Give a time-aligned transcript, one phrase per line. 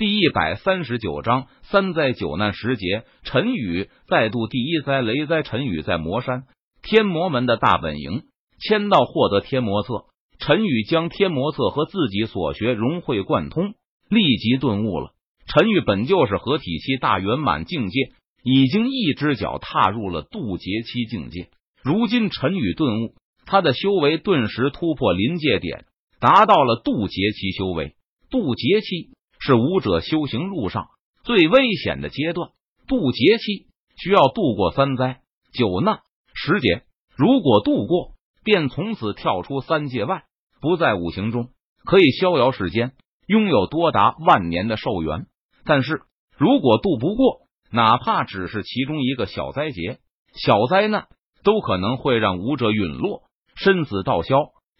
[0.00, 5.42] 第一百三十九章三灾九难时节，陈宇再度第一灾雷灾。
[5.42, 6.44] 陈宇在魔山
[6.80, 8.22] 天魔门的大本营
[8.58, 10.06] 签到，获得天魔册。
[10.38, 13.74] 陈宇将天魔册和自己所学融会贯通，
[14.08, 15.10] 立即顿悟了。
[15.46, 18.12] 陈宇本就是合体期大圆满境界，
[18.42, 21.50] 已经一只脚踏入了渡劫期境界。
[21.82, 25.84] 如今陈宇顿悟，他的修为顿时突破临界点，
[26.20, 27.92] 达到了渡劫期修为。
[28.30, 29.10] 渡劫期。
[29.40, 30.88] 是武者修行路上
[31.24, 32.50] 最危险的阶段，
[32.86, 35.22] 渡劫期需要度过三灾
[35.52, 36.00] 九难
[36.34, 36.84] 十劫，
[37.16, 38.12] 如果度过，
[38.44, 40.24] 便从此跳出三界外，
[40.60, 41.48] 不在五行中，
[41.84, 42.92] 可以逍遥世间，
[43.26, 45.26] 拥有多达万年的寿元。
[45.64, 46.02] 但是
[46.36, 49.98] 如果渡不过，哪怕只是其中一个小灾劫、
[50.34, 51.08] 小灾难，
[51.44, 53.22] 都可能会让武者陨落，
[53.54, 54.36] 生死道消。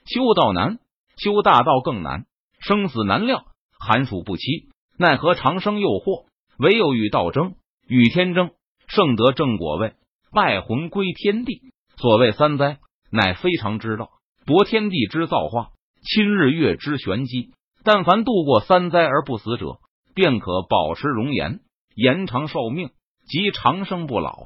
[0.06, 0.78] 修道难，
[1.16, 2.26] 修大道更难，
[2.60, 3.44] 生死难料。
[3.82, 6.26] 寒暑不期，奈何长生诱惑？
[6.58, 7.54] 唯有与道争，
[7.88, 8.50] 与天争，
[8.86, 9.94] 胜得正果位，
[10.32, 11.62] 败魂归天地。
[11.96, 12.78] 所谓三灾，
[13.10, 14.10] 乃非常之道，
[14.44, 15.70] 夺天地之造化，
[16.02, 17.52] 侵日月之玄机。
[17.82, 19.78] 但凡度过三灾而不死者，
[20.14, 21.60] 便可保持容颜，
[21.94, 22.90] 延长寿命，
[23.26, 24.36] 及长生不老。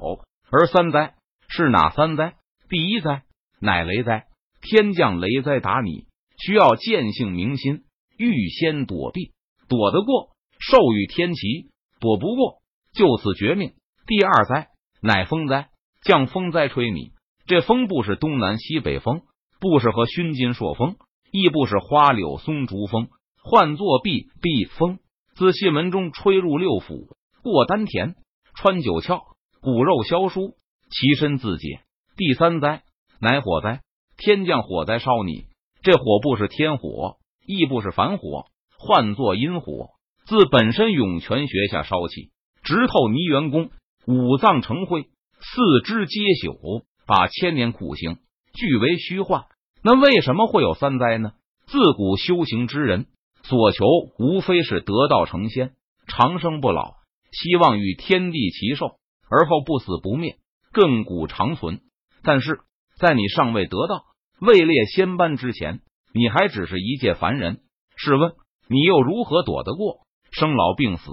[0.49, 1.15] 而三灾
[1.49, 2.35] 是哪三灾？
[2.69, 3.23] 第一灾
[3.59, 4.27] 乃雷灾，
[4.61, 6.05] 天降雷灾打你，
[6.39, 7.83] 需要见性明心。
[8.17, 9.33] 预先躲避，
[9.67, 12.59] 躲得过，寿与天齐；躲不过，
[12.93, 13.73] 就此绝命。
[14.07, 14.69] 第二灾
[15.01, 15.69] 乃风灾，
[16.03, 17.11] 降风灾吹你。
[17.47, 19.21] 这风不是东南西北风，
[19.59, 20.95] 不是和熏金朔风，
[21.31, 23.09] 亦不是花柳松竹风，
[23.43, 24.99] 唤作避避风。
[25.35, 28.15] 自气门中吹入六腑，过丹田，
[28.55, 29.23] 穿九窍，
[29.61, 30.55] 骨肉消疏，
[30.89, 31.81] 其身自解。
[32.15, 32.83] 第三灾
[33.19, 33.81] 乃火灾，
[34.17, 35.47] 天降火灾烧你。
[35.81, 37.17] 这火不是天火。
[37.47, 39.89] 亦不是凡火，唤作阴火，
[40.25, 42.31] 自本身涌泉穴下烧起，
[42.63, 43.69] 直透泥元宫，
[44.05, 48.17] 五脏成灰，四肢皆朽，把千年苦行
[48.53, 49.45] 俱为虚幻。
[49.83, 51.33] 那为什么会有三灾呢？
[51.67, 53.07] 自古修行之人
[53.43, 53.85] 所求，
[54.19, 55.73] 无非是得道成仙、
[56.07, 56.93] 长生不老，
[57.31, 58.97] 希望与天地齐寿，
[59.29, 60.37] 而后不死不灭，
[60.73, 61.81] 亘古长存。
[62.23, 62.59] 但是
[62.97, 64.03] 在你尚未得道、
[64.39, 65.81] 位列仙班之前。
[66.17, 67.59] 你还只是一介凡人，
[67.97, 68.35] 试问
[68.67, 69.99] 你又如何躲得过
[70.31, 71.11] 生老病死，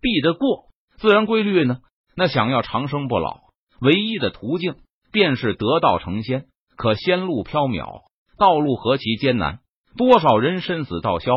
[0.00, 0.66] 避得过
[0.96, 1.78] 自然规律呢？
[2.16, 3.40] 那想要长生不老，
[3.80, 4.76] 唯一的途径
[5.12, 6.46] 便是得道成仙。
[6.76, 8.02] 可仙路缥缈，
[8.36, 9.60] 道路何其艰难，
[9.96, 11.30] 多少人生死道消，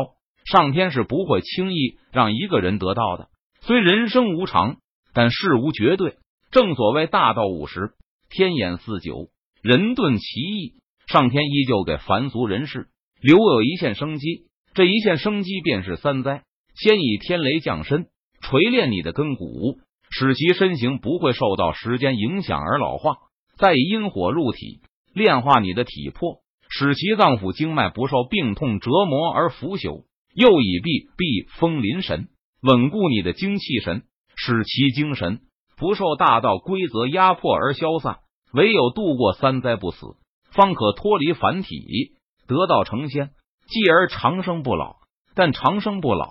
[0.44, 3.28] 上天是不会轻易让一个人得到的。
[3.60, 4.78] 虽人生无常，
[5.12, 6.16] 但事无绝对。
[6.50, 7.92] 正所谓大道五十，
[8.30, 9.28] 天眼四九，
[9.62, 10.74] 人遁其意。
[11.06, 12.88] 上天依旧给凡俗人士。
[13.20, 14.47] 留有一线生机，
[14.78, 16.44] 这一线生机便是三灾。
[16.76, 18.06] 先以天雷降身，
[18.40, 23.14] 锤炼你的根骨，使其身形不会受到时间影响而老化；
[23.56, 24.78] 再以阴火入体，
[25.12, 32.28] 炼化你的体魄，使其脏腑经脉不受病痛折磨而腐朽；又以避避风临神，
[32.62, 34.04] 稳固你的精气神，
[34.36, 35.40] 使其精神
[35.76, 38.18] 不受大道规则压迫而消散。
[38.52, 40.06] 唯有度过三灾不死，
[40.52, 42.12] 方可脱离凡体。
[42.46, 43.30] 得道成仙，
[43.68, 44.96] 继而长生不老。
[45.34, 46.26] 但长生不老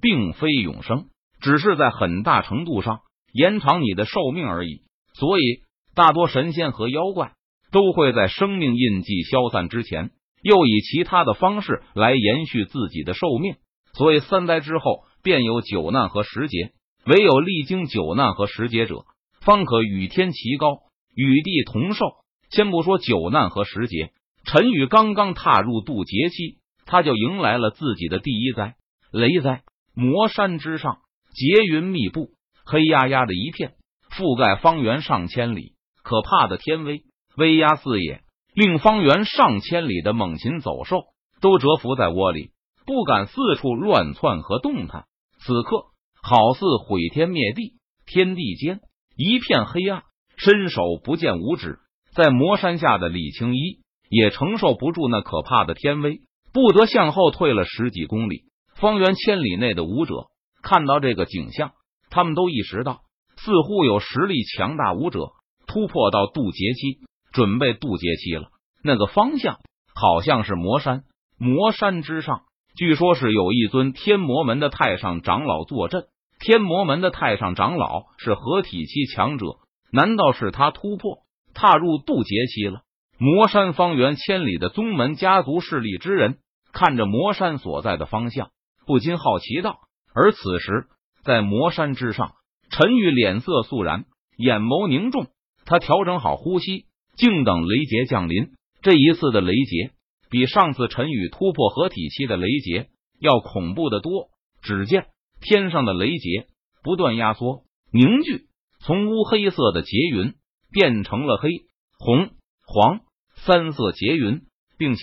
[0.00, 1.06] 并非永生，
[1.40, 3.02] 只是在很大程度上
[3.32, 4.82] 延长你的寿命而已。
[5.14, 5.62] 所以，
[5.94, 7.34] 大多神仙和妖怪
[7.70, 10.10] 都会在生命印记消散之前，
[10.42, 13.54] 又以其他的方式来延续自己的寿命。
[13.92, 16.72] 所以，三灾之后便有九难和十劫，
[17.06, 19.04] 唯有历经九难和十劫者，
[19.40, 20.78] 方可与天齐高，
[21.14, 22.06] 与地同寿。
[22.50, 24.10] 先不说九难和十劫。
[24.44, 26.58] 陈宇刚刚踏入渡劫期，
[26.92, 28.74] 他就迎来了自己的第一灾——
[29.10, 29.62] 雷灾。
[29.94, 30.98] 魔山之上，
[31.32, 32.32] 劫云密布，
[32.66, 33.76] 黑压压的一片，
[34.10, 35.72] 覆盖方圆上千里。
[36.02, 37.04] 可怕的天威
[37.34, 38.20] 威压四野，
[38.54, 41.04] 令方圆上千里的猛禽走兽
[41.40, 42.50] 都蛰伏在窝里，
[42.84, 45.06] 不敢四处乱窜和动弹。
[45.38, 45.86] 此刻，
[46.22, 48.80] 好似毁天灭地，天地间
[49.16, 50.02] 一片黑暗，
[50.36, 51.78] 伸手不见五指。
[52.14, 53.80] 在魔山下的李青衣。
[54.14, 56.20] 也承受不住那可怕的天威，
[56.52, 58.44] 不得向后退了十几公里。
[58.74, 60.26] 方圆千里内的武者
[60.62, 61.72] 看到这个景象，
[62.10, 63.00] 他们都意识到，
[63.36, 65.30] 似乎有实力强大武者
[65.66, 66.98] 突破到渡劫期，
[67.32, 68.48] 准备渡劫期了。
[68.82, 69.58] 那个方向
[69.94, 71.04] 好像是魔山，
[71.38, 72.42] 魔山之上，
[72.76, 76.06] 据说是有一尊天魔门的太上长老坐镇。
[76.40, 79.58] 天魔门的太上长老是合体期强者，
[79.92, 81.18] 难道是他突破
[81.54, 82.80] 踏入渡劫期了？
[83.16, 86.38] 魔山方圆千里的宗门家族势力之人，
[86.72, 88.50] 看着魔山所在的方向，
[88.86, 89.78] 不禁好奇道
[90.14, 90.86] ：“而此时，
[91.22, 92.32] 在魔山之上，
[92.70, 95.26] 陈宇脸色肃然，眼眸凝重，
[95.64, 96.86] 他调整好呼吸，
[97.16, 98.52] 静等雷劫降临。
[98.80, 99.92] 这一次的雷劫，
[100.30, 102.88] 比上次陈宇突破合体期的雷劫
[103.20, 104.30] 要恐怖的多。
[104.62, 105.06] 只见
[105.40, 106.46] 天上的雷劫
[106.82, 108.46] 不断压缩、凝聚，
[108.80, 110.34] 从乌黑色的劫云
[110.72, 111.50] 变成了黑、
[111.98, 112.30] 红、
[112.66, 113.00] 黄
[113.34, 114.42] 三色劫云，
[114.78, 115.02] 并且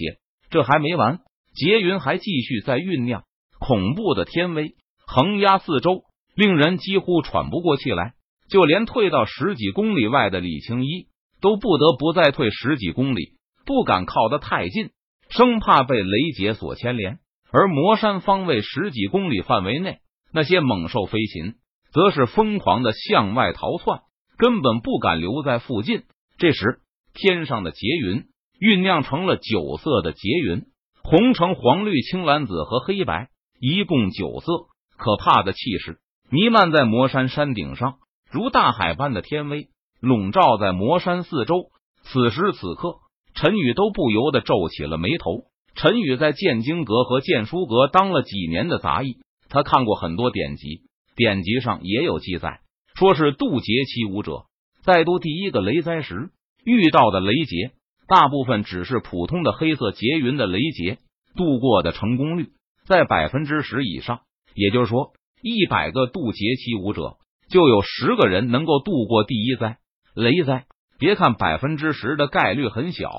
[0.50, 1.20] 这还没完，
[1.60, 3.24] 劫云还继续在酝酿。
[3.60, 4.76] 恐怖的天威
[5.06, 6.04] 横压四周，
[6.34, 8.14] 令人几乎喘不过气来。
[8.50, 11.08] 就连退到十几公里外的李青一
[11.42, 13.34] 都不得不再退十几公里，
[13.66, 14.92] 不敢靠得太近，
[15.30, 17.20] 生怕被雷劫所牵连。
[17.52, 19.98] 而魔山方位十几公里范围内，
[20.32, 21.56] 那些猛兽飞禽
[21.92, 24.00] 则是疯狂的向外逃窜，
[24.38, 26.04] 根本不敢留在附近。
[26.38, 26.80] 这时，
[27.14, 28.24] 天上的劫云
[28.62, 30.64] 酝酿成了九色的劫云，
[31.04, 33.30] 红、橙、黄、绿、青、蓝、紫和黑白。
[33.62, 34.68] 一共九色，
[34.98, 36.00] 可怕的气势
[36.30, 37.96] 弥漫在魔山山顶上，
[38.32, 39.68] 如大海般的天威
[40.00, 41.66] 笼罩在魔山四周。
[42.04, 43.00] 此时此刻，
[43.34, 45.44] 陈宇都不由得皱起了眉头。
[45.76, 49.18] 陈宇在剑经阁和剑书阁当了几年的杂役，
[49.50, 50.84] 他看过很多典籍，
[51.18, 52.62] 典籍上也有记载，
[52.96, 54.46] 说是渡劫期武者
[54.84, 56.30] 在渡第一个雷灾时
[56.64, 57.72] 遇到的雷劫，
[58.10, 60.98] 大部分只是普通的黑色劫云的雷劫，
[61.36, 62.50] 度过的成功率。
[62.88, 64.22] 在百分之十以上，
[64.56, 65.14] 也就是说，
[65.44, 67.18] 一百个渡劫期武者
[67.52, 69.78] 就有十个人能够度过第一灾
[70.16, 70.66] 雷灾。
[70.98, 73.12] 别看百分之十的概率很小，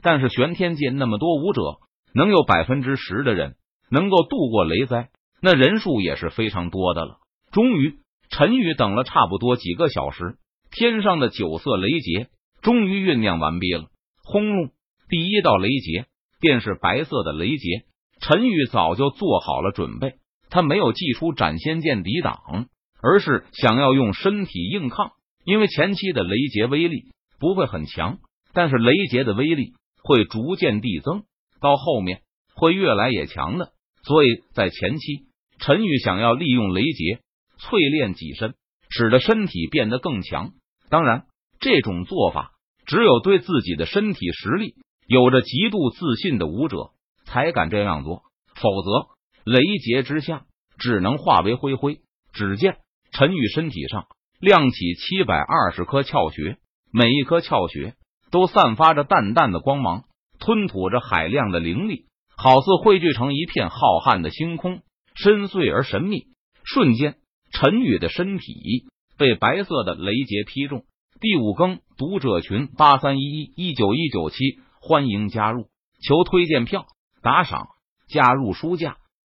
[0.00, 1.80] 但是玄天界那么多武者，
[2.14, 3.56] 能有百分之十的人
[3.90, 5.08] 能够度过雷灾，
[5.42, 7.16] 那人数也是非常多的了。
[7.50, 7.96] 终于，
[8.30, 10.36] 陈宇等了差不多几个小时，
[10.70, 12.28] 天上的九色雷劫
[12.62, 13.86] 终于酝酿完毕了。
[14.28, 14.70] 轰隆！
[15.08, 16.06] 第一道雷劫
[16.40, 17.84] 便是白色的雷劫。
[18.20, 20.14] 陈宇早就做好了准备，
[20.50, 22.66] 他没有祭出斩仙剑抵挡，
[23.00, 25.12] 而是想要用身体硬抗。
[25.44, 27.04] 因为前期的雷劫威力
[27.38, 28.18] 不会很强，
[28.52, 31.22] 但是雷劫的威力会逐渐递增，
[31.60, 32.22] 到后面
[32.56, 33.70] 会越来越强的。
[34.02, 35.26] 所以在前期，
[35.60, 37.20] 陈宇想要利用雷劫
[37.60, 38.54] 淬炼己身，
[38.90, 40.50] 使得身体变得更强。
[40.90, 41.26] 当然，
[41.60, 42.50] 这种做法
[42.86, 44.74] 只有对自己的身体实力
[45.06, 46.92] 有着极度自信的武者。
[47.28, 48.22] 才敢这样做，
[48.54, 49.08] 否则
[49.44, 50.44] 雷劫之下
[50.78, 51.98] 只能化为灰灰。
[52.32, 52.76] 只见
[53.10, 54.06] 陈宇身体上
[54.38, 56.58] 亮起七百二十颗窍穴，
[56.92, 57.96] 每一颗窍穴
[58.30, 60.04] 都散发着淡淡的光芒，
[60.38, 62.06] 吞吐着海量的灵力，
[62.36, 64.82] 好似汇聚成一片浩瀚的星空，
[65.16, 66.28] 深邃而神秘。
[66.62, 67.16] 瞬间，
[67.50, 68.86] 陈宇的身体
[69.18, 70.84] 被白色的雷劫劈中。
[71.18, 74.36] 第五更读者群八三一一一九一九七，
[74.80, 75.68] 欢迎加入，
[76.02, 76.84] 求推荐票。
[77.22, 77.68] 打赏，
[78.06, 78.98] 加入书架。